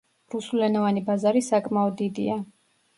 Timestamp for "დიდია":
2.05-2.45